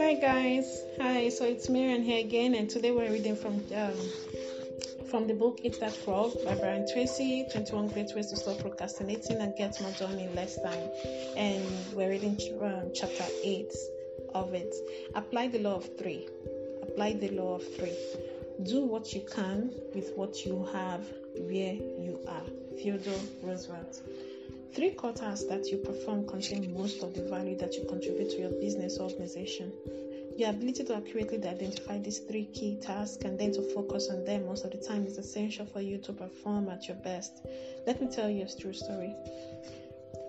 Hi 0.00 0.14
guys, 0.20 0.82
hi. 1.00 1.28
So 1.28 1.44
it's 1.44 1.68
Marian 1.68 2.02
here 2.02 2.18
again, 2.18 2.56
and 2.56 2.68
today 2.68 2.90
we're 2.90 3.12
reading 3.12 3.36
from 3.36 3.62
um, 3.72 3.94
from 5.08 5.28
the 5.28 5.34
book 5.34 5.60
Eat 5.62 5.78
That 5.78 5.94
Frog 5.94 6.32
by 6.44 6.56
Brian 6.56 6.88
Tracy. 6.92 7.46
21 7.52 7.90
Great 7.90 8.12
Ways 8.16 8.30
to 8.30 8.36
Stop 8.36 8.58
Procrastinating 8.58 9.36
and 9.36 9.54
Get 9.54 9.80
More 9.80 9.92
Done 9.92 10.18
in 10.18 10.34
Less 10.34 10.60
Time, 10.60 10.90
and 11.36 11.64
we're 11.94 12.10
reading 12.10 12.36
um, 12.60 12.90
chapter 12.92 13.24
8 13.44 13.72
of 14.34 14.54
it. 14.54 14.74
Apply 15.14 15.46
the 15.46 15.60
law 15.60 15.76
of 15.76 15.96
three. 15.96 16.26
Apply 16.82 17.12
the 17.12 17.28
law 17.28 17.54
of 17.54 17.76
three. 17.76 17.96
Do 18.64 18.84
what 18.84 19.12
you 19.14 19.24
can 19.32 19.70
with 19.94 20.10
what 20.16 20.44
you 20.44 20.68
have 20.72 21.06
where 21.38 21.74
you 21.74 22.18
are. 22.26 22.42
Theodore 22.76 23.20
Roosevelt. 23.44 24.00
Three 24.74 24.90
tasks 25.14 25.44
that 25.44 25.66
you 25.66 25.78
perform 25.78 26.26
contain 26.26 26.74
most 26.74 27.04
of 27.04 27.14
the 27.14 27.22
value 27.22 27.56
that 27.58 27.74
you 27.74 27.84
contribute 27.84 28.30
to 28.30 28.38
your 28.40 28.50
business 28.50 28.98
or 28.98 29.08
organization. 29.08 29.72
Your 30.36 30.50
ability 30.50 30.82
to 30.84 30.96
accurately 30.96 31.38
identify 31.38 31.98
these 31.98 32.18
three 32.18 32.46
key 32.46 32.80
tasks 32.82 33.24
and 33.24 33.38
then 33.38 33.52
to 33.52 33.62
focus 33.72 34.08
on 34.10 34.24
them 34.24 34.46
most 34.46 34.64
of 34.64 34.72
the 34.72 34.78
time 34.78 35.06
is 35.06 35.16
essential 35.16 35.64
for 35.64 35.80
you 35.80 35.98
to 35.98 36.12
perform 36.12 36.68
at 36.68 36.88
your 36.88 36.96
best. 36.96 37.46
Let 37.86 38.00
me 38.00 38.08
tell 38.08 38.28
you 38.28 38.46
a 38.46 38.60
true 38.60 38.72
story. 38.72 39.14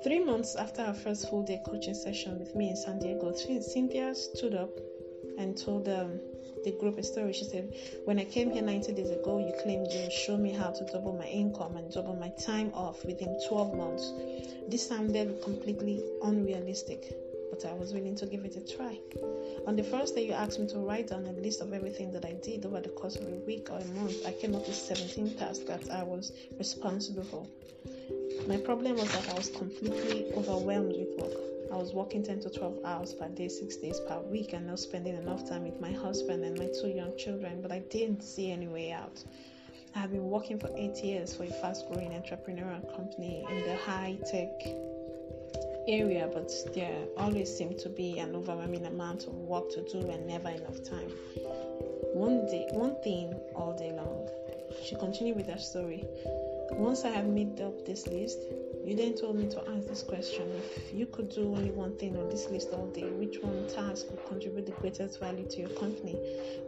Three 0.03 0.23
months 0.23 0.55
after 0.55 0.83
our 0.83 0.93
first 0.93 1.27
full 1.27 1.41
day 1.41 1.63
coaching 1.65 1.95
session 1.95 2.37
with 2.37 2.53
me 2.53 2.69
in 2.69 2.75
San 2.75 2.99
Diego, 2.99 3.33
Cynthia 3.33 4.13
stood 4.13 4.53
up 4.53 4.69
and 5.39 5.57
told 5.57 5.89
um, 5.89 6.19
the 6.65 6.71
group 6.71 6.97
a 6.97 7.03
story. 7.03 7.31
She 7.31 7.45
said, 7.45 7.73
When 8.05 8.19
I 8.19 8.25
came 8.25 8.51
here 8.51 8.63
90 8.63 8.93
days 8.93 9.11
ago, 9.11 9.37
you 9.37 9.53
claimed 9.61 9.87
you 9.91 10.01
would 10.01 10.11
show 10.11 10.35
me 10.35 10.51
how 10.51 10.71
to 10.71 10.83
double 10.91 11.13
my 11.13 11.27
income 11.27 11.77
and 11.77 11.93
double 11.93 12.15
my 12.15 12.29
time 12.43 12.71
off 12.73 13.05
within 13.05 13.39
12 13.47 13.77
months. 13.77 14.11
This 14.67 14.85
sounded 14.87 15.41
completely 15.43 16.03
unrealistic, 16.23 17.13
but 17.51 17.63
I 17.65 17.73
was 17.73 17.93
willing 17.93 18.15
to 18.15 18.25
give 18.25 18.43
it 18.43 18.57
a 18.57 18.75
try. 18.75 18.99
On 19.67 19.75
the 19.75 19.83
first 19.83 20.15
day, 20.15 20.25
you 20.25 20.33
asked 20.33 20.59
me 20.59 20.67
to 20.69 20.79
write 20.79 21.09
down 21.09 21.25
a 21.25 21.31
list 21.33 21.61
of 21.61 21.71
everything 21.71 22.11
that 22.13 22.25
I 22.25 22.33
did 22.33 22.65
over 22.65 22.81
the 22.81 22.89
course 22.89 23.15
of 23.15 23.27
a 23.27 23.37
week 23.45 23.69
or 23.69 23.77
a 23.77 23.85
month. 23.99 24.25
I 24.25 24.31
came 24.31 24.55
up 24.55 24.67
with 24.67 24.75
17 24.75 25.37
tasks 25.37 25.65
that 25.65 25.89
I 25.91 26.03
was 26.03 26.33
responsible 26.57 27.23
for. 27.23 27.45
My 28.47 28.57
problem 28.57 28.97
was 28.97 29.11
that 29.11 29.29
I 29.29 29.37
was 29.37 29.49
completely 29.49 30.33
overwhelmed 30.35 30.95
with 30.97 31.19
work. 31.19 31.54
I 31.75 31.77
was 31.77 31.93
working 31.93 32.23
10 32.23 32.39
to 32.39 32.49
12 32.49 32.85
hours 32.85 33.13
per 33.13 33.27
day, 33.27 33.49
six 33.49 33.75
days 33.75 33.99
per 34.07 34.17
week, 34.19 34.53
and 34.53 34.65
not 34.65 34.79
spending 34.79 35.17
enough 35.17 35.45
time 35.45 35.65
with 35.65 35.81
my 35.81 35.91
husband 35.91 36.45
and 36.45 36.57
my 36.57 36.69
two 36.79 36.87
young 36.87 37.17
children, 37.17 37.61
but 37.61 37.69
I 37.69 37.79
didn't 37.79 38.23
see 38.23 38.49
any 38.49 38.69
way 38.69 38.93
out. 38.93 39.21
I 39.93 39.99
have 39.99 40.11
been 40.13 40.29
working 40.29 40.57
for 40.57 40.69
eight 40.77 41.03
years 41.03 41.35
for 41.35 41.43
a 41.43 41.47
fast 41.47 41.85
growing 41.91 42.11
entrepreneurial 42.11 42.95
company 42.95 43.45
in 43.49 43.65
the 43.65 43.75
high 43.75 44.15
tech 44.31 44.51
area, 45.89 46.29
but 46.33 46.49
there 46.73 47.07
always 47.17 47.53
seemed 47.53 47.77
to 47.79 47.89
be 47.89 48.19
an 48.19 48.37
overwhelming 48.37 48.85
amount 48.85 49.27
of 49.27 49.33
work 49.33 49.69
to 49.71 49.85
do 49.91 50.09
and 50.09 50.25
never 50.25 50.47
enough 50.47 50.81
time. 50.81 51.11
One 52.13 52.45
day, 52.45 52.69
one 52.71 52.95
thing 53.03 53.33
all 53.53 53.77
day 53.77 53.91
long. 53.91 54.29
She 54.81 54.95
continued 54.95 55.35
with 55.35 55.47
her 55.47 55.59
story. 55.59 56.05
Once 56.71 57.03
I 57.03 57.09
had 57.09 57.27
made 57.27 57.59
up 57.59 57.85
this 57.85 58.07
list, 58.07 58.39
you 58.85 58.95
then 58.95 59.15
told 59.15 59.35
me 59.35 59.49
to 59.49 59.69
ask 59.71 59.87
this 59.87 60.03
question 60.03 60.47
if 60.57 60.93
you 60.93 61.07
could 61.07 61.29
do 61.29 61.41
only 61.55 61.71
one 61.71 61.95
thing 61.97 62.15
on 62.17 62.29
this 62.29 62.49
list 62.49 62.69
all 62.71 62.87
day, 62.87 63.09
which 63.09 63.39
one 63.39 63.67
task 63.67 64.05
would 64.11 64.23
contribute 64.27 64.67
the 64.67 64.73
greatest 64.73 65.19
value 65.19 65.45
to 65.49 65.61
your 65.61 65.69
company? 65.69 66.15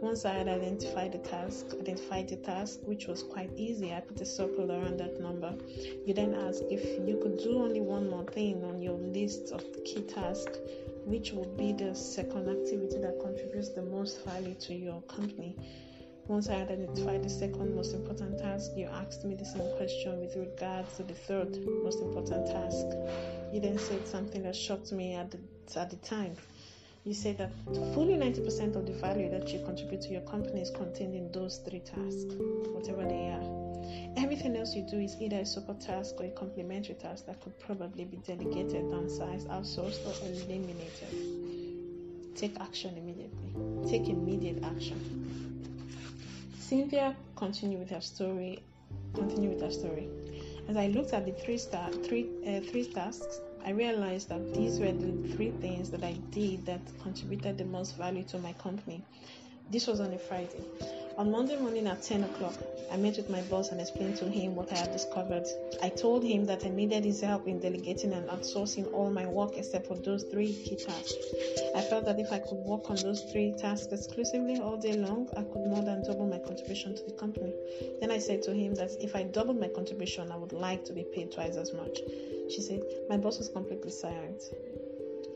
Once 0.00 0.24
I 0.24 0.34
had 0.34 0.48
identified 0.48 1.12
the 1.12 1.18
task, 1.18 1.66
identified 1.80 2.28
the 2.28 2.36
task, 2.36 2.80
which 2.84 3.06
was 3.06 3.22
quite 3.22 3.50
easy, 3.56 3.92
I 3.92 4.00
put 4.00 4.20
a 4.20 4.26
circle 4.26 4.72
around 4.72 4.98
that 4.98 5.20
number. 5.20 5.54
You 6.06 6.12
then 6.12 6.34
asked 6.34 6.64
if 6.70 6.84
you 7.06 7.18
could 7.22 7.38
do 7.38 7.62
only 7.62 7.80
one 7.80 8.10
more 8.10 8.24
thing 8.24 8.64
on 8.64 8.82
your 8.82 8.98
list 8.98 9.52
of 9.52 9.62
key 9.84 10.02
tasks, 10.02 10.58
which 11.04 11.32
would 11.32 11.56
be 11.56 11.72
the 11.72 11.94
second 11.94 12.48
activity 12.48 12.98
that 12.98 13.20
contributes 13.20 13.70
the 13.70 13.82
most 13.82 14.24
value 14.24 14.54
to 14.54 14.74
your 14.74 15.00
company. 15.02 15.56
Once 16.28 16.48
I 16.50 16.56
identified 16.56 17.24
the 17.24 17.30
second 17.30 17.74
most 17.74 17.94
important 17.94 18.38
task, 18.38 18.72
you 18.76 18.84
asked 18.84 19.24
me 19.24 19.34
the 19.34 19.46
same 19.46 19.66
question 19.78 20.20
with 20.20 20.36
regards 20.36 20.94
to 20.98 21.02
the 21.02 21.14
third 21.14 21.56
most 21.82 22.02
important 22.02 22.46
task. 22.46 22.84
You 23.50 23.60
then 23.60 23.78
said 23.78 24.06
something 24.06 24.42
that 24.42 24.54
shocked 24.54 24.92
me 24.92 25.14
at 25.14 25.30
the, 25.30 25.38
at 25.80 25.88
the 25.88 25.96
time. 25.96 26.36
You 27.04 27.14
said 27.14 27.38
that 27.38 27.50
fully 27.94 28.12
90% 28.12 28.76
of 28.76 28.84
the 28.84 28.92
value 28.92 29.30
that 29.30 29.48
you 29.48 29.64
contribute 29.64 30.02
to 30.02 30.10
your 30.10 30.20
company 30.20 30.60
is 30.60 30.70
contained 30.70 31.14
in 31.14 31.32
those 31.32 31.62
three 31.66 31.80
tasks, 31.80 32.34
whatever 32.74 33.04
they 33.04 33.30
are. 33.30 34.22
Everything 34.22 34.54
else 34.54 34.74
you 34.74 34.82
do 34.82 34.98
is 34.98 35.16
either 35.18 35.38
a 35.38 35.46
support 35.46 35.80
task 35.80 36.16
or 36.18 36.26
a 36.26 36.30
complementary 36.32 36.96
task 36.96 37.24
that 37.24 37.40
could 37.40 37.58
probably 37.58 38.04
be 38.04 38.18
delegated, 38.18 38.84
downsized, 38.92 39.48
outsourced, 39.48 40.06
or 40.06 40.12
eliminated. 40.26 41.08
Take 42.36 42.60
action 42.60 42.98
immediately. 42.98 43.54
Take 43.88 44.10
immediate 44.10 44.62
action. 44.62 45.27
Cynthia 46.68 47.16
continued 47.34 47.80
with 47.80 47.88
her 47.88 48.02
story. 48.02 48.62
Continued 49.14 49.54
with 49.54 49.62
her 49.62 49.70
story. 49.70 50.06
As 50.68 50.76
I 50.76 50.88
looked 50.88 51.14
at 51.14 51.24
the 51.24 51.32
three 51.32 51.56
star 51.56 51.90
three 51.90 52.28
uh, 52.46 52.60
three 52.60 52.84
tasks, 52.84 53.40
I 53.64 53.70
realized 53.70 54.28
that 54.28 54.52
these 54.52 54.78
were 54.78 54.92
the 54.92 55.34
three 55.34 55.50
things 55.62 55.88
that 55.88 56.04
I 56.04 56.12
did 56.30 56.66
that 56.66 56.82
contributed 57.02 57.56
the 57.56 57.64
most 57.64 57.96
value 57.96 58.22
to 58.24 58.38
my 58.40 58.52
company. 58.52 59.02
This 59.70 59.86
was 59.86 59.98
on 60.00 60.12
a 60.12 60.18
Friday. 60.18 60.60
On 61.18 61.32
Monday 61.32 61.56
morning 61.56 61.88
at 61.88 62.00
10 62.00 62.22
o'clock, 62.22 62.54
I 62.92 62.96
met 62.96 63.16
with 63.16 63.28
my 63.28 63.40
boss 63.42 63.72
and 63.72 63.80
explained 63.80 64.18
to 64.18 64.28
him 64.30 64.54
what 64.54 64.70
I 64.70 64.76
had 64.76 64.92
discovered. 64.92 65.48
I 65.82 65.88
told 65.88 66.22
him 66.22 66.44
that 66.44 66.64
I 66.64 66.68
needed 66.68 67.04
his 67.04 67.20
help 67.20 67.48
in 67.48 67.58
delegating 67.58 68.12
and 68.12 68.28
outsourcing 68.28 68.92
all 68.92 69.10
my 69.10 69.26
work 69.26 69.56
except 69.56 69.88
for 69.88 69.96
those 69.96 70.22
three 70.30 70.54
key 70.54 70.76
tasks. 70.76 71.16
I 71.74 71.80
felt 71.80 72.04
that 72.04 72.20
if 72.20 72.30
I 72.30 72.38
could 72.38 72.58
work 72.58 72.88
on 72.88 72.94
those 73.02 73.24
three 73.32 73.52
tasks 73.58 73.92
exclusively 73.92 74.60
all 74.60 74.76
day 74.76 74.92
long, 74.92 75.28
I 75.36 75.42
could 75.42 75.66
more 75.66 75.82
than 75.82 76.04
double 76.04 76.28
my 76.28 76.38
contribution 76.38 76.94
to 76.94 77.02
the 77.02 77.16
company. 77.18 77.52
Then 78.00 78.12
I 78.12 78.18
said 78.18 78.44
to 78.44 78.54
him 78.54 78.76
that 78.76 78.92
if 79.00 79.16
I 79.16 79.24
doubled 79.24 79.58
my 79.58 79.68
contribution, 79.74 80.30
I 80.30 80.36
would 80.36 80.52
like 80.52 80.84
to 80.84 80.92
be 80.92 81.04
paid 81.12 81.32
twice 81.32 81.56
as 81.56 81.72
much. 81.72 81.98
She 82.48 82.60
said, 82.62 82.82
My 83.08 83.16
boss 83.16 83.38
was 83.38 83.48
completely 83.48 83.90
silent. 83.90 84.40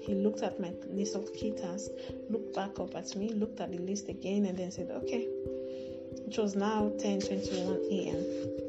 He 0.01 0.15
looked 0.15 0.43
at 0.43 0.61
my 0.61 0.73
list 0.89 1.17
of 1.17 1.33
key 1.33 1.51
tasks, 1.51 1.91
looked 2.31 2.55
back 2.55 2.79
up 2.79 2.95
at 2.95 3.17
me, 3.17 3.31
looked 3.31 3.61
at 3.61 3.73
the 3.73 3.79
list 3.79 4.09
again, 4.09 4.47
and 4.47 4.57
then 4.57 4.71
said, 4.71 4.89
Okay, 4.91 5.29
which 6.27 6.39
was 6.39 6.55
now 6.55 6.91
10:21 6.99 7.91
a.m. 7.91 8.25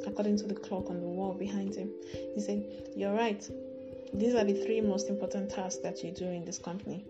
according 0.08 0.38
to 0.38 0.48
the 0.48 0.56
clock 0.56 0.90
on 0.90 1.00
the 1.00 1.08
wall 1.08 1.34
behind 1.34 1.76
him. 1.76 1.90
He 2.36 2.42
said, 2.42 2.64
"You're 2.96 3.14
right. 3.14 3.42
These 4.14 4.36
are 4.36 4.44
the 4.44 4.54
three 4.54 4.81
most 4.81 5.09
important 5.09 5.50
tasks 5.50 5.81
that 5.81 6.04
you 6.04 6.12
do 6.12 6.26
in 6.26 6.46
this 6.46 6.59
company, 6.59 7.04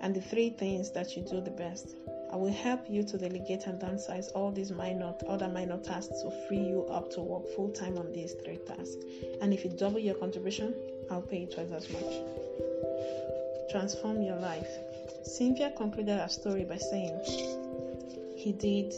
and 0.00 0.14
the 0.14 0.20
three 0.20 0.50
things 0.50 0.90
that 0.92 1.16
you 1.16 1.22
do 1.22 1.40
the 1.40 1.50
best. 1.50 1.96
I 2.30 2.36
will 2.36 2.52
help 2.52 2.90
you 2.90 3.02
to 3.04 3.18
delegate 3.18 3.66
and 3.66 3.80
downsize 3.80 4.30
all 4.34 4.50
these 4.50 4.70
minor 4.70 5.14
other 5.28 5.48
minor 5.48 5.78
tasks 5.78 6.22
to 6.22 6.30
free 6.46 6.58
you 6.58 6.84
up 6.90 7.10
to 7.12 7.20
work 7.20 7.46
full 7.54 7.70
time 7.70 7.96
on 7.96 8.12
these 8.12 8.32
three 8.32 8.58
tasks. 8.58 8.96
And 9.40 9.52
if 9.54 9.64
you 9.64 9.70
double 9.70 10.00
your 10.00 10.16
contribution, 10.16 10.74
I'll 11.10 11.22
pay 11.22 11.40
you 11.40 11.46
twice 11.46 11.70
as 11.72 11.88
much. 11.90 12.14
Transform 13.70 14.22
your 14.22 14.36
life." 14.36 14.68
Cynthia 15.22 15.70
concluded 15.76 16.18
her 16.18 16.28
story 16.28 16.64
by 16.64 16.78
saying, 16.78 17.18
"He 18.36 18.52
did 18.52 18.94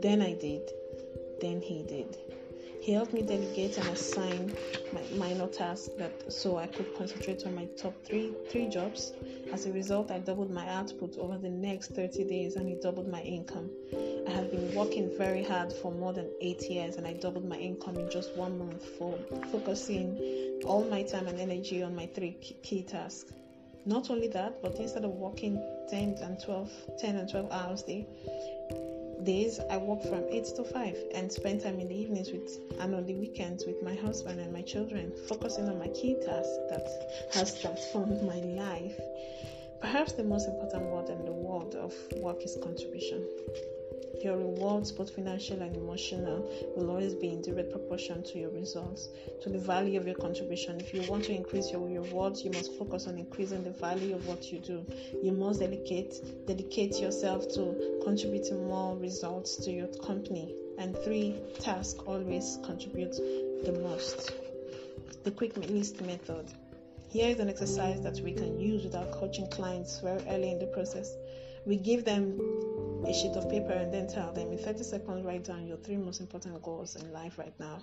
then 0.00 0.22
I 0.22 0.34
did. 0.34 0.70
Then 1.40 1.60
he 1.60 1.82
did. 1.82 2.16
He 2.80 2.92
helped 2.92 3.12
me 3.12 3.22
delegate 3.22 3.76
and 3.78 3.88
assign 3.88 4.54
my 4.92 5.02
minor 5.16 5.48
tasks 5.48 5.88
that 5.98 6.32
so 6.32 6.56
I 6.56 6.68
could 6.68 6.94
concentrate 6.96 7.44
on 7.44 7.54
my 7.54 7.64
top 7.76 7.94
three 8.04 8.32
three 8.48 8.68
jobs. 8.68 9.12
As 9.52 9.66
a 9.66 9.72
result, 9.72 10.10
I 10.10 10.20
doubled 10.20 10.50
my 10.50 10.68
output 10.68 11.18
over 11.18 11.36
the 11.36 11.48
next 11.48 11.88
30 11.96 12.24
days 12.24 12.54
and 12.54 12.68
it 12.68 12.82
doubled 12.82 13.08
my 13.08 13.22
income. 13.22 13.70
I 14.28 14.30
have 14.30 14.50
been 14.50 14.72
working 14.74 15.10
very 15.18 15.42
hard 15.42 15.72
for 15.72 15.90
more 15.90 16.12
than 16.12 16.30
eight 16.40 16.62
years 16.70 16.96
and 16.96 17.06
I 17.06 17.14
doubled 17.14 17.48
my 17.48 17.56
income 17.56 17.96
in 17.96 18.08
just 18.10 18.36
one 18.36 18.56
month 18.58 18.84
for 18.98 19.18
focusing 19.50 20.60
all 20.64 20.84
my 20.84 21.02
time 21.02 21.26
and 21.26 21.40
energy 21.40 21.82
on 21.82 21.96
my 21.96 22.06
three 22.06 22.32
key 22.62 22.82
tasks. 22.82 23.32
Not 23.84 24.10
only 24.10 24.28
that, 24.28 24.62
but 24.62 24.76
instead 24.76 25.04
of 25.04 25.10
working 25.10 25.62
10 25.90 26.18
and 26.22 26.40
12, 26.40 26.70
10 26.98 27.16
and 27.16 27.28
12 27.28 27.52
hours 27.52 27.82
a 27.82 27.86
day, 27.86 28.06
days 29.26 29.58
I 29.68 29.76
work 29.76 30.02
from 30.02 30.24
8 30.30 30.44
to 30.54 30.62
5 30.62 30.96
and 31.12 31.30
spend 31.30 31.60
time 31.60 31.80
in 31.80 31.88
the 31.88 31.94
evenings 31.94 32.30
with 32.30 32.60
and 32.78 32.94
on 32.94 33.06
the 33.06 33.14
weekends 33.14 33.66
with 33.66 33.82
my 33.82 33.94
husband 33.94 34.38
and 34.38 34.52
my 34.52 34.62
children, 34.62 35.12
focusing 35.26 35.68
on 35.68 35.80
my 35.80 35.88
key 35.88 36.14
task 36.24 36.48
that 36.70 36.86
has 37.32 37.60
transformed 37.60 38.22
my 38.22 38.38
life. 38.38 38.98
Perhaps 39.80 40.12
the 40.12 40.22
most 40.22 40.46
important 40.46 40.84
word 40.92 41.10
in 41.10 41.24
the 41.24 41.32
world 41.32 41.74
of 41.74 41.92
work 42.22 42.40
is 42.42 42.56
contribution. 42.62 43.26
Your 44.22 44.38
rewards, 44.38 44.92
both 44.92 45.14
financial 45.14 45.60
and 45.62 45.76
emotional, 45.76 46.50
will 46.76 46.90
always 46.90 47.14
be 47.14 47.28
in 47.28 47.42
direct 47.42 47.70
proportion 47.70 48.22
to 48.24 48.38
your 48.38 48.50
results, 48.50 49.08
to 49.42 49.48
the 49.48 49.58
value 49.58 49.98
of 49.98 50.06
your 50.06 50.16
contribution. 50.16 50.80
If 50.80 50.94
you 50.94 51.02
want 51.02 51.24
to 51.24 51.34
increase 51.34 51.70
your 51.70 51.80
rewards, 51.80 52.44
you 52.44 52.50
must 52.50 52.74
focus 52.74 53.06
on 53.06 53.18
increasing 53.18 53.62
the 53.62 53.70
value 53.70 54.14
of 54.14 54.26
what 54.26 54.50
you 54.50 54.58
do. 54.58 54.84
You 55.22 55.32
must 55.32 55.60
dedicate 55.60 56.46
dedicate 56.46 57.00
yourself 57.00 57.48
to 57.54 58.00
contributing 58.04 58.66
more 58.66 58.96
results 58.96 59.56
to 59.64 59.70
your 59.70 59.88
company. 60.04 60.54
And 60.78 60.96
three 60.98 61.36
tasks 61.60 62.00
always 62.06 62.58
contribute 62.64 63.16
the 63.64 63.72
most. 63.82 64.32
The 65.24 65.30
quick 65.30 65.56
list 65.56 66.00
method. 66.00 66.46
Here 67.08 67.28
is 67.28 67.40
an 67.40 67.48
exercise 67.48 68.00
that 68.02 68.20
we 68.20 68.32
can 68.32 68.60
use 68.60 68.84
with 68.84 68.94
our 68.94 69.06
coaching 69.06 69.46
clients 69.48 70.00
very 70.00 70.22
early 70.28 70.50
in 70.50 70.58
the 70.58 70.66
process. 70.66 71.16
We 71.66 71.76
give 71.76 72.04
them 72.04 72.38
a 73.04 73.12
sheet 73.12 73.32
of 73.32 73.50
paper 73.50 73.72
and 73.72 73.92
then 73.92 74.06
tell 74.06 74.32
them 74.32 74.52
in 74.52 74.58
30 74.58 74.84
seconds 74.84 75.24
write 75.24 75.44
down 75.44 75.66
your 75.66 75.76
three 75.78 75.96
most 75.96 76.20
important 76.20 76.62
goals 76.62 76.94
in 76.94 77.12
life 77.12 77.38
right 77.38 77.52
now. 77.58 77.78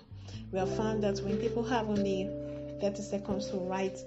We 0.50 0.58
have 0.58 0.74
found 0.74 1.02
that 1.02 1.18
when 1.18 1.36
people 1.36 1.62
have 1.64 1.90
only 1.90 2.30
30 2.80 3.02
seconds 3.02 3.50
to 3.50 3.58
write 3.58 3.98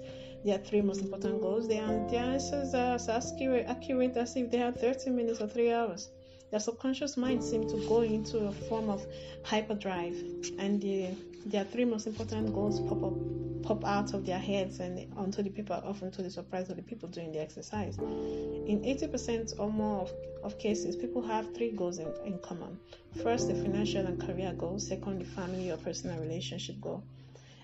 their 0.44 0.58
three 0.58 0.80
most 0.80 1.00
important 1.00 1.40
goals, 1.40 1.68
their, 1.68 1.86
their 2.10 2.24
answers 2.24 2.74
are 2.74 2.94
as 2.96 3.08
accurate, 3.08 3.66
accurate 3.68 4.16
as 4.16 4.36
if 4.36 4.50
they 4.50 4.58
had 4.58 4.80
30 4.80 5.10
minutes 5.10 5.40
or 5.40 5.46
three 5.46 5.72
hours. 5.72 6.10
Their 6.50 6.60
subconscious 6.60 7.16
mind 7.16 7.44
seems 7.44 7.72
to 7.72 7.86
go 7.86 8.00
into 8.00 8.46
a 8.46 8.52
form 8.52 8.88
of 8.88 9.06
hyperdrive, 9.42 10.16
and 10.58 10.80
the, 10.80 11.10
their 11.44 11.64
three 11.64 11.84
most 11.84 12.06
important 12.06 12.54
goals 12.54 12.80
pop 12.80 13.02
up, 13.04 13.62
pop 13.62 13.84
out 13.84 14.14
of 14.14 14.24
their 14.24 14.38
heads 14.38 14.80
and 14.80 15.12
onto 15.16 15.42
the 15.42 15.50
paper, 15.50 15.82
often 15.84 16.10
to 16.12 16.22
the 16.22 16.30
surprise 16.30 16.70
of 16.70 16.76
the 16.76 16.82
people 16.82 17.08
doing 17.08 17.32
the 17.32 17.40
exercise. 17.40 17.98
In 17.98 18.82
80% 18.82 19.58
or 19.58 19.70
more 19.70 20.02
of, 20.02 20.12
of 20.42 20.58
cases, 20.58 20.96
people 20.96 21.20
have 21.22 21.54
three 21.54 21.70
goals 21.72 21.98
in, 21.98 22.10
in 22.24 22.38
common. 22.38 22.78
First, 23.22 23.48
the 23.48 23.54
financial 23.54 24.06
and 24.06 24.18
career 24.18 24.54
goal. 24.56 24.78
Second, 24.78 25.20
the 25.20 25.26
family 25.26 25.70
or 25.70 25.76
personal 25.76 26.18
relationship 26.18 26.80
goal. 26.80 27.02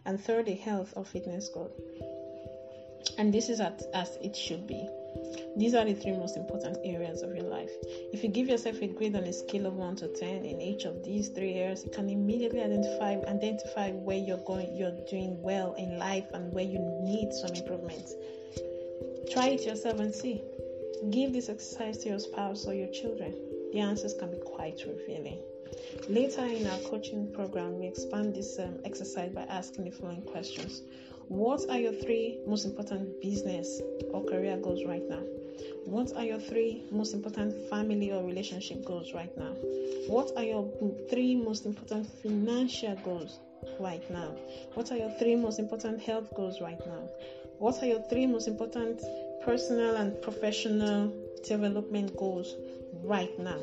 And 0.04 0.20
third, 0.20 0.44
the 0.44 0.54
health 0.54 0.92
or 0.94 1.06
fitness 1.06 1.48
goal. 1.48 1.72
And 3.16 3.32
this 3.32 3.48
is 3.48 3.60
at, 3.60 3.82
as 3.94 4.18
it 4.22 4.36
should 4.36 4.66
be. 4.66 4.86
These 5.56 5.74
are 5.74 5.84
the 5.84 5.94
three 5.94 6.12
most 6.12 6.36
important 6.36 6.78
areas 6.84 7.22
of 7.22 7.34
your 7.34 7.44
life. 7.44 7.70
If 8.12 8.22
you 8.22 8.28
give 8.28 8.48
yourself 8.48 8.82
a 8.82 8.88
grade 8.88 9.14
on 9.16 9.24
a 9.24 9.32
scale 9.32 9.66
of 9.66 9.74
1 9.74 9.96
to 9.96 10.08
10 10.08 10.44
in 10.44 10.60
each 10.60 10.84
of 10.84 11.04
these 11.04 11.28
three 11.28 11.54
areas, 11.54 11.84
you 11.84 11.90
can 11.90 12.10
immediately 12.10 12.60
identify 12.60 13.14
identify 13.28 13.92
where 13.92 14.18
you're 14.18 14.44
going 14.44 14.74
you're 14.74 14.96
doing 15.08 15.40
well 15.40 15.74
in 15.74 15.98
life 15.98 16.26
and 16.32 16.52
where 16.52 16.64
you 16.64 16.78
need 17.02 17.32
some 17.32 17.54
improvements. 17.54 18.14
Try 19.32 19.48
it 19.48 19.64
yourself 19.64 20.00
and 20.00 20.14
see. 20.14 20.42
Give 21.10 21.32
this 21.32 21.48
exercise 21.48 21.98
to 21.98 22.08
your 22.08 22.18
spouse 22.18 22.66
or 22.66 22.74
your 22.74 22.90
children. 22.90 23.34
The 23.72 23.80
answers 23.80 24.14
can 24.14 24.30
be 24.30 24.38
quite 24.38 24.80
revealing. 24.86 25.40
Later 26.08 26.44
in 26.44 26.66
our 26.66 26.78
coaching 26.80 27.32
program, 27.32 27.78
we 27.78 27.86
expand 27.86 28.34
this 28.34 28.58
um, 28.58 28.78
exercise 28.84 29.32
by 29.32 29.42
asking 29.42 29.84
the 29.84 29.90
following 29.90 30.22
questions 30.22 30.82
What 31.28 31.68
are 31.70 31.78
your 31.78 31.92
three 31.92 32.38
most 32.46 32.64
important 32.64 33.20
business 33.20 33.80
or 34.12 34.24
career 34.24 34.56
goals 34.58 34.84
right 34.86 35.02
now? 35.08 35.22
What 35.84 36.12
are 36.16 36.24
your 36.24 36.38
three 36.38 36.82
most 36.90 37.14
important 37.14 37.54
family 37.70 38.12
or 38.12 38.24
relationship 38.24 38.84
goals 38.84 39.12
right 39.14 39.36
now? 39.36 39.52
What 40.06 40.32
are 40.36 40.44
your 40.44 40.70
three 41.10 41.34
most 41.34 41.66
important 41.66 42.06
financial 42.22 42.94
goals 43.04 43.38
right 43.80 44.08
now? 44.10 44.36
What 44.74 44.90
are 44.92 44.96
your 44.96 45.10
three 45.18 45.36
most 45.36 45.58
important 45.58 46.00
health 46.02 46.34
goals 46.34 46.60
right 46.60 46.80
now? 46.86 47.08
What 47.58 47.82
are 47.82 47.86
your 47.86 48.02
three 48.10 48.26
most 48.26 48.48
important 48.48 49.02
personal 49.44 49.96
and 49.96 50.20
professional 50.22 51.12
development 51.44 52.16
goals 52.16 52.54
right 53.02 53.38
now? 53.38 53.58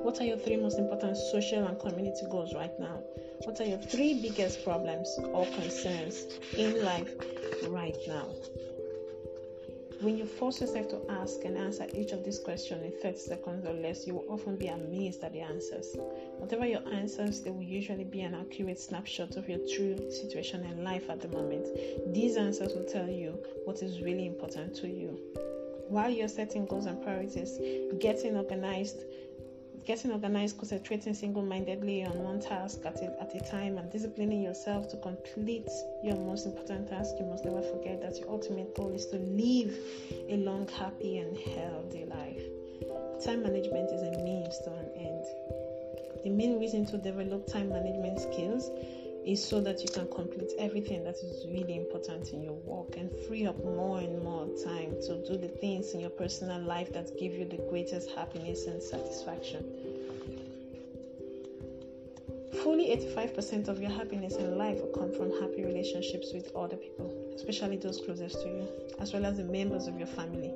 What 0.00 0.20
are 0.20 0.24
your 0.24 0.38
three 0.38 0.56
most 0.56 0.78
important 0.78 1.16
social 1.16 1.66
and 1.66 1.78
community 1.78 2.26
goals 2.30 2.54
right 2.54 2.72
now? 2.80 3.00
What 3.44 3.60
are 3.60 3.64
your 3.64 3.78
three 3.78 4.20
biggest 4.20 4.64
problems 4.64 5.08
or 5.22 5.44
concerns 5.46 6.26
in 6.56 6.82
life 6.84 7.10
right 7.68 7.96
now? 8.08 8.26
When 10.00 10.18
you 10.18 10.26
force 10.26 10.60
yourself 10.60 10.88
to 10.88 11.00
ask 11.10 11.44
and 11.44 11.56
answer 11.56 11.86
each 11.94 12.10
of 12.10 12.24
these 12.24 12.40
questions 12.40 12.82
in 12.82 12.92
30 13.00 13.18
seconds 13.18 13.64
or 13.64 13.72
less, 13.72 14.04
you 14.04 14.14
will 14.14 14.26
often 14.28 14.56
be 14.56 14.66
amazed 14.66 15.22
at 15.22 15.32
the 15.32 15.40
answers. 15.40 15.94
Whatever 16.38 16.66
your 16.66 16.82
answers, 16.92 17.40
they 17.40 17.50
will 17.50 17.62
usually 17.62 18.02
be 18.02 18.22
an 18.22 18.34
accurate 18.34 18.80
snapshot 18.80 19.36
of 19.36 19.48
your 19.48 19.60
true 19.76 19.96
situation 20.10 20.64
in 20.64 20.82
life 20.82 21.08
at 21.08 21.20
the 21.20 21.28
moment. 21.28 21.68
These 22.12 22.36
answers 22.36 22.74
will 22.74 22.86
tell 22.86 23.08
you 23.08 23.38
what 23.64 23.80
is 23.82 24.00
really 24.00 24.26
important 24.26 24.74
to 24.76 24.88
you. 24.88 25.20
While 25.88 26.10
you're 26.10 26.26
setting 26.26 26.66
goals 26.66 26.86
and 26.86 27.00
priorities, 27.02 27.58
getting 28.00 28.36
organized, 28.36 29.04
getting 29.84 30.12
organized, 30.12 30.58
concentrating 30.58 31.14
single 31.14 31.42
mindedly 31.42 32.04
on 32.04 32.22
one 32.22 32.40
task 32.40 32.78
at 32.84 32.96
a, 33.00 33.20
at 33.20 33.34
a 33.34 33.40
time, 33.50 33.78
and 33.78 33.90
disciplining 33.90 34.42
yourself 34.42 34.88
to 34.88 34.96
complete 34.98 35.68
your 36.02 36.16
most 36.16 36.46
important 36.46 36.88
task, 36.88 37.14
you 37.18 37.26
must 37.26 37.44
never 37.44 37.62
forget 37.62 38.00
that 38.00 38.18
your 38.18 38.30
ultimate 38.30 38.74
goal 38.76 38.92
is 38.92 39.06
to 39.06 39.16
live 39.16 39.74
a 40.28 40.36
long, 40.38 40.68
happy, 40.68 41.18
and 41.18 41.36
healthy 41.36 42.04
life. 42.04 42.42
Time 43.24 43.42
management 43.42 43.90
is 43.90 44.02
a 44.02 44.22
means 44.22 44.58
to 44.58 44.72
an 44.72 44.90
end. 44.96 45.24
The 46.24 46.30
main 46.30 46.60
reason 46.60 46.86
to 46.86 46.98
develop 46.98 47.46
time 47.46 47.68
management 47.68 48.20
skills 48.20 48.70
is 49.24 49.44
so 49.44 49.60
that 49.60 49.80
you 49.82 49.88
can 49.88 50.08
complete 50.10 50.50
everything 50.58 51.04
that 51.04 51.14
is 51.16 51.46
really 51.46 51.76
important 51.76 52.30
in 52.30 52.42
your 52.42 52.54
work 52.64 52.96
and 52.96 53.10
free 53.28 53.46
up 53.46 53.56
more 53.64 54.00
and 54.00 54.22
more 54.22 54.46
time 54.64 54.90
to 55.00 55.24
do 55.28 55.36
the 55.36 55.48
things 55.60 55.92
in 55.92 56.00
your 56.00 56.10
personal 56.10 56.60
life 56.60 56.92
that 56.92 57.16
give 57.18 57.32
you 57.32 57.44
the 57.44 57.58
greatest 57.70 58.10
happiness 58.10 58.66
and 58.66 58.82
satisfaction. 58.82 59.64
Fully 62.62 62.96
85% 63.14 63.68
of 63.68 63.80
your 63.80 63.90
happiness 63.90 64.36
in 64.36 64.58
life 64.58 64.78
will 64.80 64.92
come 64.92 65.12
from 65.12 65.30
happy 65.40 65.64
relationships 65.64 66.32
with 66.32 66.54
other 66.54 66.76
people, 66.76 67.12
especially 67.34 67.76
those 67.76 68.00
closest 68.04 68.42
to 68.42 68.48
you, 68.48 68.68
as 69.00 69.12
well 69.12 69.24
as 69.24 69.36
the 69.36 69.44
members 69.44 69.86
of 69.86 69.98
your 69.98 70.06
family. 70.06 70.52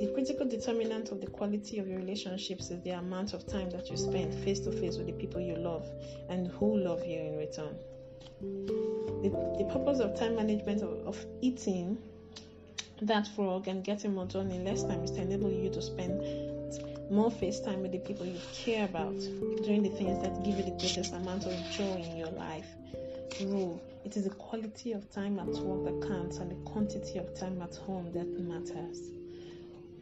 The 0.00 0.10
critical 0.14 0.46
determinant 0.46 1.12
of 1.12 1.20
the 1.20 1.26
quality 1.26 1.78
of 1.78 1.88
your 1.88 1.98
relationships 1.98 2.70
is 2.70 2.82
the 2.82 2.90
amount 2.90 3.34
of 3.34 3.46
time 3.46 3.70
that 3.70 3.90
you 3.90 3.96
spend 3.96 4.34
face 4.44 4.60
to 4.60 4.72
face 4.72 4.96
with 4.96 5.06
the 5.06 5.12
people 5.12 5.40
you 5.40 5.56
love 5.56 5.86
and 6.28 6.48
who 6.48 6.78
love 6.78 7.04
you 7.04 7.20
in 7.20 7.36
return. 7.36 7.74
The, 8.40 9.30
the 9.58 9.68
purpose 9.72 10.00
of 10.00 10.18
time 10.18 10.36
management 10.36 10.82
of, 10.82 11.06
of 11.06 11.26
eating 11.40 11.98
that 13.02 13.26
frog 13.28 13.68
and 13.68 13.84
getting 13.84 14.14
more 14.14 14.26
done 14.26 14.50
in 14.50 14.64
less 14.64 14.82
time 14.82 15.02
is 15.02 15.10
to 15.12 15.22
enable 15.22 15.50
you 15.50 15.70
to 15.70 15.82
spend 15.82 16.22
more 17.10 17.30
face 17.30 17.60
time 17.60 17.82
with 17.82 17.92
the 17.92 17.98
people 17.98 18.24
you 18.24 18.38
care 18.54 18.84
about, 18.84 19.18
doing 19.64 19.82
the 19.82 19.90
things 19.90 20.22
that 20.22 20.44
give 20.44 20.56
you 20.56 20.64
the 20.64 20.70
greatest 20.70 21.12
amount 21.12 21.44
of 21.46 21.52
joy 21.70 22.02
in 22.10 22.16
your 22.16 22.30
life. 22.30 22.66
Rule 23.42 23.82
it 24.04 24.16
is 24.16 24.24
the 24.24 24.30
quality 24.30 24.92
of 24.92 25.08
time 25.12 25.38
at 25.38 25.46
work 25.46 25.84
that 25.84 26.08
counts 26.08 26.38
and 26.38 26.50
the 26.50 26.70
quantity 26.70 27.18
of 27.18 27.38
time 27.38 27.62
at 27.62 27.76
home 27.76 28.10
that 28.12 28.26
matters. 28.26 28.98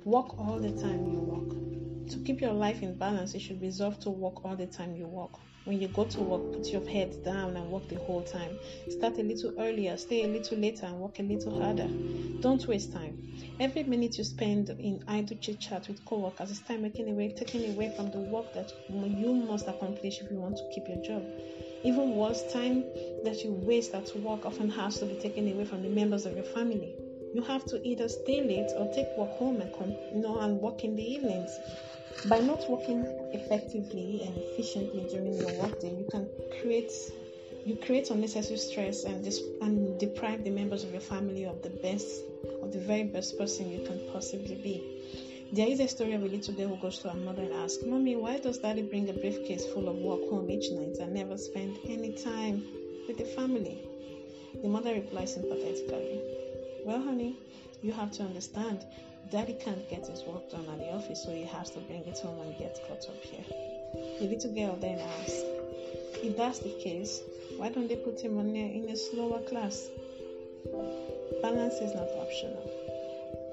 Work 0.05 0.39
all 0.39 0.59
the 0.59 0.73
time 0.81 1.07
you 1.07 1.19
work. 1.21 1.90
To 2.11 2.19
keep 2.19 2.41
your 2.41 2.53
life 2.53 2.83
in 2.83 2.95
balance, 2.95 3.35
you 3.35 3.41
should 3.41 3.63
resolve 3.63 4.01
to 4.01 4.11
work 4.11 4.45
all 4.45 4.57
the 4.57 4.67
time 4.67 4.97
you 4.97 5.07
work. 5.07 5.31
When 5.65 5.81
you 5.81 5.87
go 5.87 6.05
to 6.07 6.21
work, 6.21 6.53
put 6.53 6.67
your 6.73 6.85
head 6.89 7.23
down 7.25 7.57
and 7.57 7.71
work 7.71 7.89
the 7.89 8.01
whole 8.01 8.25
time. 8.25 8.59
Start 8.89 9.17
a 9.19 9.23
little 9.23 9.55
earlier, 9.57 9.97
stay 9.97 10.25
a 10.25 10.27
little 10.27 10.59
later, 10.59 10.87
and 10.87 10.97
work 10.99 11.21
a 11.21 11.23
little 11.23 11.63
harder. 11.63 11.89
Don't 12.41 12.67
waste 12.67 12.93
time. 12.93 13.17
Every 13.61 13.85
minute 13.85 14.19
you 14.19 14.25
spend 14.25 14.71
in 14.71 15.05
idle 15.07 15.37
chit 15.37 15.61
chat 15.61 15.87
with 15.87 16.05
coworkers 16.05 16.51
is 16.51 16.59
time 16.59 16.83
making 16.83 17.09
away, 17.11 17.33
taken 17.33 17.71
away 17.71 17.95
from 17.95 18.11
the 18.11 18.19
work 18.19 18.55
that 18.55 18.73
you 18.89 19.33
must 19.33 19.69
accomplish 19.69 20.19
if 20.21 20.33
you 20.33 20.39
want 20.39 20.57
to 20.57 20.69
keep 20.75 20.89
your 20.89 21.01
job. 21.05 21.23
Even 21.85 22.17
worse, 22.17 22.43
time 22.53 22.83
that 23.23 23.41
you 23.45 23.53
waste 23.53 23.95
at 23.95 24.17
work 24.17 24.45
often 24.45 24.69
has 24.69 24.99
to 24.99 25.07
be 25.07 25.15
taken 25.15 25.47
away 25.53 25.65
from 25.65 25.83
the 25.83 25.89
members 25.89 26.27
of 26.27 26.35
your 26.35 26.45
family. 26.45 26.93
You 27.33 27.43
have 27.43 27.65
to 27.67 27.81
either 27.87 28.09
stay 28.09 28.43
late 28.43 28.71
or 28.77 28.93
take 28.93 29.07
work 29.17 29.31
home 29.39 29.61
and 29.61 29.73
come, 29.73 29.97
you 30.13 30.21
know, 30.21 30.41
and 30.41 30.61
work 30.61 30.83
in 30.85 30.97
the 30.97 31.03
evenings. 31.03 31.59
By 32.27 32.41
not 32.41 32.69
working 32.69 33.05
effectively 33.33 34.23
and 34.27 34.37
efficiently 34.37 35.07
during 35.09 35.37
your 35.39 35.53
workday, 35.63 35.95
you 35.95 36.07
can 36.11 36.29
create 36.61 36.93
you 37.65 37.77
create 37.77 38.11
unnecessary 38.11 38.59
stress 38.59 39.05
and 39.05 39.23
dis- 39.23 39.43
and 39.61 39.99
deprive 40.01 40.45
the 40.45 40.51
members 40.51 40.83
of 40.83 40.93
your 40.93 41.01
family 41.01 41.45
of 41.45 41.63
the 41.63 41.71
best 41.71 42.25
of 42.63 42.73
the 42.73 42.81
very 42.81 43.05
best 43.05 43.39
person 43.39 43.71
you 43.71 43.85
can 43.87 44.01
possibly 44.13 44.57
be. 44.57 44.83
There 45.53 45.69
is 45.69 45.81
a 45.81 45.89
story 45.89 46.15
of 46.15 46.23
a 46.23 46.27
little 46.27 46.55
girl 46.55 46.69
who 46.69 46.77
goes 46.77 46.99
to 47.01 47.11
her 47.11 47.19
mother 47.19 47.43
and 47.43 47.53
asks, 47.53 47.85
Mommy, 47.85 48.17
why 48.17 48.39
does 48.39 48.59
daddy 48.59 48.83
bring 48.83 49.09
a 49.09 49.13
briefcase 49.13 49.67
full 49.67 49.89
of 49.89 49.97
work 49.97 50.21
home 50.31 50.51
each 50.51 50.71
night 50.71 50.97
and 51.01 51.13
never 51.13 51.37
spend 51.37 51.79
any 51.85 52.13
time 52.13 52.65
with 53.09 53.19
the 53.19 53.25
family? 53.25 53.79
The 54.63 54.69
mother 54.69 54.95
replies 54.95 55.35
sympathetically, 55.35 56.21
Well, 56.85 57.03
honey, 57.03 57.37
you 57.83 57.93
have 57.93 58.11
to 58.13 58.23
understand 58.23 58.85
Daddy 59.31 59.55
can't 59.55 59.89
get 59.89 60.07
his 60.07 60.23
work 60.25 60.51
done 60.51 60.67
at 60.73 60.79
the 60.79 60.93
office, 60.93 61.23
so 61.23 61.31
he 61.31 61.45
has 61.45 61.71
to 61.71 61.81
bring 61.81 62.05
it 62.07 62.19
home 62.19 62.41
and 62.41 62.57
get 62.59 62.81
caught 62.89 63.09
up 63.09 63.23
here. 63.23 63.45
The 64.19 64.27
little 64.27 64.55
girl 64.55 64.77
then 64.81 64.99
asks, 64.99 65.45
If 66.23 66.37
that's 66.37 66.59
the 66.61 66.73
case, 66.83 67.21
why 67.57 67.69
don't 67.69 67.89
they 67.89 67.97
put 67.97 68.21
him 68.21 68.39
on 68.39 68.53
there 68.53 68.71
in 68.71 68.89
a 68.89 68.97
slower 68.97 69.41
class? 69.43 69.89
Balance 71.43 71.75
is 71.75 71.95
not 71.95 72.09
optional. 72.19 72.90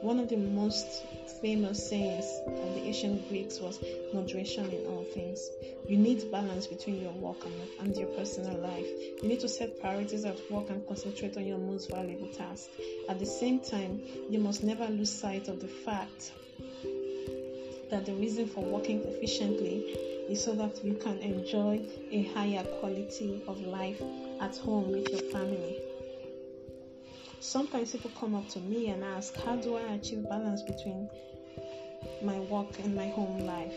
One 0.07 0.21
of 0.21 0.29
the 0.29 0.37
most 0.37 1.03
famous 1.41 1.89
sayings 1.89 2.39
of 2.47 2.75
the 2.75 2.79
ancient 2.79 3.27
Greeks 3.27 3.59
was 3.59 3.83
moderation 4.13 4.71
in 4.71 4.85
all 4.85 5.03
things. 5.03 5.49
You 5.85 5.97
need 5.97 6.31
balance 6.31 6.65
between 6.65 7.01
your 7.01 7.11
work 7.11 7.43
and 7.43 7.53
and 7.81 7.93
your 7.93 8.07
personal 8.15 8.57
life. 8.57 8.87
You 9.21 9.27
need 9.27 9.41
to 9.41 9.49
set 9.49 9.81
priorities 9.81 10.23
at 10.23 10.39
work 10.49 10.69
and 10.69 10.87
concentrate 10.87 11.35
on 11.35 11.45
your 11.45 11.57
most 11.57 11.91
valuable 11.91 12.29
task. 12.29 12.69
At 13.09 13.19
the 13.19 13.25
same 13.25 13.59
time, 13.59 14.01
you 14.29 14.39
must 14.39 14.63
never 14.63 14.87
lose 14.87 15.11
sight 15.11 15.49
of 15.49 15.59
the 15.59 15.67
fact 15.67 16.31
that 17.89 18.05
the 18.05 18.13
reason 18.13 18.47
for 18.47 18.63
working 18.63 19.01
efficiently 19.03 19.93
is 20.29 20.41
so 20.41 20.53
that 20.55 20.85
you 20.85 20.93
can 20.93 21.17
enjoy 21.17 21.81
a 22.11 22.23
higher 22.33 22.63
quality 22.79 23.43
of 23.45 23.59
life 23.59 24.01
at 24.39 24.55
home 24.55 24.89
with 24.89 25.09
your 25.09 25.31
family. 25.33 25.81
Sometimes 27.39 27.91
people 27.91 28.11
come 28.19 28.35
up 28.35 28.49
to 28.49 28.59
me 28.59 28.87
and 28.89 29.03
ask, 29.03 29.35
How 29.35 29.55
do 29.55 29.75
I 29.75 29.93
achieve 29.93 30.27
balance 30.27 30.61
between 30.63 31.09
my 32.23 32.39
work 32.39 32.79
and 32.79 32.95
my 32.95 33.09
home 33.09 33.39
life? 33.39 33.75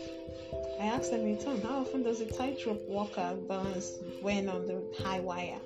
I 0.79 0.85
ask 0.85 1.11
them 1.11 1.27
in 1.27 1.37
turn, 1.37 1.61
How 1.61 1.81
often 1.81 2.03
does 2.03 2.21
a 2.21 2.25
tightrope 2.25 2.81
walker 2.87 3.37
balance 3.47 3.91
when 4.21 4.49
on 4.49 4.65
the 4.65 4.83
high 5.03 5.19
wire? 5.19 5.59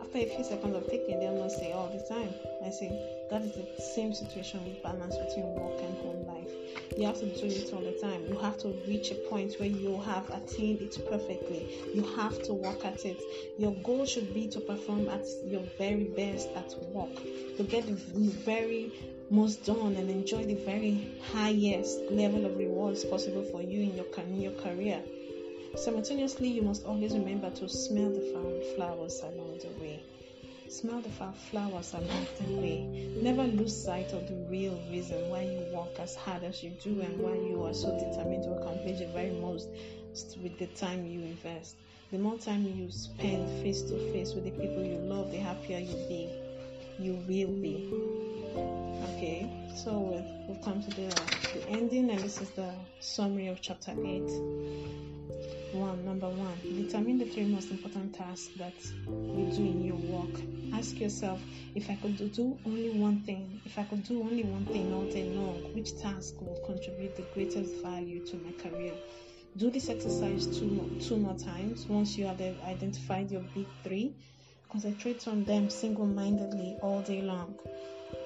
After 0.00 0.18
a 0.18 0.26
few 0.26 0.44
seconds 0.44 0.76
of 0.76 0.86
thinking, 0.86 1.20
they 1.20 1.26
almost 1.26 1.58
say 1.58 1.72
all 1.72 1.88
the 1.88 2.14
time. 2.14 2.34
I 2.64 2.70
say 2.70 3.17
that 3.30 3.42
is 3.42 3.52
the 3.52 3.82
same 3.82 4.14
situation 4.14 4.64
with 4.64 4.82
balance 4.82 5.16
between 5.16 5.54
work 5.54 5.80
and 5.82 5.96
home 5.98 6.26
life. 6.26 6.50
You 6.96 7.06
have 7.06 7.18
to 7.20 7.26
do 7.26 7.46
it 7.46 7.72
all 7.72 7.80
the 7.80 7.98
time. 8.00 8.24
You 8.26 8.38
have 8.38 8.58
to 8.58 8.68
reach 8.86 9.10
a 9.10 9.14
point 9.14 9.54
where 9.58 9.68
you 9.68 10.00
have 10.00 10.30
attained 10.30 10.80
it 10.80 10.98
perfectly. 11.08 11.68
You 11.94 12.02
have 12.16 12.42
to 12.44 12.54
work 12.54 12.84
at 12.84 13.04
it. 13.04 13.18
Your 13.58 13.72
goal 13.82 14.06
should 14.06 14.32
be 14.32 14.48
to 14.48 14.60
perform 14.60 15.08
at 15.08 15.26
your 15.44 15.62
very 15.76 16.04
best 16.04 16.48
at 16.56 16.74
work, 16.90 17.14
to 17.56 17.62
get 17.64 17.86
the 17.86 17.94
very 17.94 18.92
most 19.30 19.66
done 19.66 19.94
and 19.96 20.10
enjoy 20.10 20.44
the 20.44 20.54
very 20.54 21.14
highest 21.32 22.00
level 22.10 22.46
of 22.46 22.56
rewards 22.56 23.04
possible 23.04 23.44
for 23.44 23.62
you 23.62 23.82
in 23.82 23.94
your, 23.94 24.06
in 24.16 24.40
your 24.40 24.52
career. 24.52 25.02
Simultaneously, 25.76 26.48
you 26.48 26.62
must 26.62 26.86
always 26.86 27.12
remember 27.12 27.50
to 27.50 27.68
smell 27.68 28.08
the 28.08 28.74
flowers 28.74 29.20
along 29.20 29.58
the 29.58 29.68
way. 29.80 30.02
Smell 30.68 31.00
the 31.00 31.08
flowers 31.50 31.94
along 31.94 32.26
the 32.40 32.54
way. 32.54 33.10
Never 33.22 33.44
lose 33.44 33.84
sight 33.84 34.12
of 34.12 34.28
the 34.28 34.34
real 34.50 34.78
reason 34.90 35.30
why 35.30 35.42
you 35.42 35.64
work 35.74 35.98
as 35.98 36.14
hard 36.14 36.44
as 36.44 36.62
you 36.62 36.70
do 36.82 37.00
and 37.00 37.18
why 37.18 37.34
you 37.34 37.64
are 37.64 37.72
so 37.72 37.98
determined 37.98 38.44
to 38.44 38.52
accomplish 38.52 38.98
the 38.98 39.06
very 39.06 39.30
most 39.30 39.68
with 40.42 40.58
the 40.58 40.66
time 40.66 41.06
you 41.06 41.22
invest. 41.22 41.76
The 42.12 42.18
more 42.18 42.36
time 42.36 42.64
you 42.64 42.90
spend 42.90 43.62
face 43.62 43.80
to 43.82 44.12
face 44.12 44.34
with 44.34 44.44
the 44.44 44.50
people 44.50 44.84
you 44.84 44.98
love, 44.98 45.30
the 45.30 45.38
happier 45.38 45.78
you'll 45.78 46.08
be. 46.08 46.30
You 46.98 47.14
will 47.14 47.54
be. 47.62 47.90
Okay, 49.14 49.50
so 49.74 50.22
we've, 50.46 50.62
come 50.62 50.82
to 50.82 50.90
the, 50.90 51.08
the 51.54 51.68
ending, 51.68 52.10
and 52.10 52.18
this 52.18 52.40
is 52.40 52.50
the 52.50 52.70
summary 53.00 53.48
of 53.48 53.62
chapter 53.62 53.92
8. 53.92 53.96
One, 55.72 56.04
number 56.04 56.28
one, 56.28 56.58
determine 56.62 57.18
the 57.18 57.26
three 57.26 57.44
most 57.44 57.70
important 57.70 58.14
tasks 58.14 58.48
that 58.56 58.74
you 59.06 59.52
do 59.54 59.62
in 59.62 59.77
Ask 60.72 61.00
yourself 61.00 61.40
if 61.74 61.90
I 61.90 61.96
could 61.96 62.16
do 62.16 62.58
only 62.64 62.90
one 62.90 63.20
thing, 63.22 63.60
if 63.64 63.78
I 63.78 63.84
could 63.84 64.04
do 64.04 64.20
only 64.20 64.44
one 64.44 64.64
thing 64.66 64.92
all 64.92 65.04
day 65.04 65.24
long, 65.24 65.74
which 65.74 65.98
task 66.00 66.40
will 66.40 66.58
contribute 66.66 67.16
the 67.16 67.26
greatest 67.34 67.74
value 67.82 68.24
to 68.26 68.36
my 68.36 68.52
career? 68.52 68.94
Do 69.56 69.70
this 69.70 69.88
exercise 69.88 70.46
two 70.46 70.66
more, 70.66 70.88
two 71.00 71.16
more 71.16 71.34
times 71.36 71.86
once 71.86 72.16
you 72.16 72.26
have 72.26 72.40
identified 72.40 73.30
your 73.30 73.42
big 73.54 73.66
three. 73.82 74.14
Concentrate 74.70 75.26
on 75.26 75.44
them 75.44 75.70
single 75.70 76.06
mindedly 76.06 76.76
all 76.82 77.00
day 77.02 77.22
long. 77.22 77.58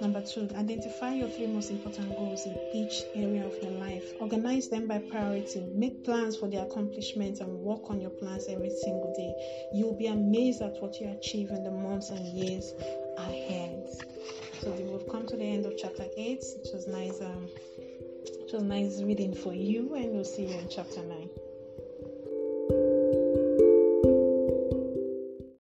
Number 0.01 0.21
two, 0.21 0.49
identify 0.57 1.15
your 1.15 1.29
three 1.29 1.47
most 1.47 1.71
important 1.71 2.11
goals 2.17 2.45
in 2.47 2.57
each 2.75 3.03
area 3.15 3.47
of 3.47 3.55
your 3.63 3.73
life. 3.73 4.05
Organize 4.21 4.69
them 4.69 4.87
by 4.87 4.99
priority. 4.99 5.61
Make 5.75 6.05
plans 6.05 6.37
for 6.37 6.49
their 6.49 6.65
accomplishment 6.65 7.41
and 7.41 7.61
work 7.61 7.91
on 7.91 8.01
your 8.01 8.11
plans 8.11 8.47
every 8.49 8.71
single 8.71 9.13
day. 9.17 9.35
You'll 9.73 9.97
be 9.97 10.07
amazed 10.07 10.63
at 10.63 10.81
what 10.83 11.01
you 11.01 11.09
achieve 11.09 11.51
in 11.51 11.63
the 11.63 11.71
months 11.71 12.11
and 12.11 12.27
years 12.27 12.73
ahead. 13.17 13.89
So 14.61 14.71
we've 14.73 15.09
come 15.09 15.27
to 15.27 15.37
the 15.37 15.45
end 15.45 15.67
of 15.67 15.75
chapter 15.77 16.05
8. 16.17 16.17
It 16.17 16.69
was 16.73 16.87
nice 16.89 17.21
um, 17.21 17.49
it 18.19 18.53
was 18.53 18.63
nice 18.63 19.03
reading 19.03 19.35
for 19.35 19.55
you 19.55 19.95
and 19.95 20.13
we'll 20.13 20.25
see 20.25 20.47
you 20.47 20.59
in 20.59 20.69
chapter 20.69 21.03
9. 21.03 21.29